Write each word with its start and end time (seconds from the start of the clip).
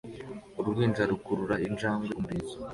Uruhinja 0.59 1.03
rukurura 1.09 1.55
injangwe 1.67 2.07
umurizo 2.19 2.57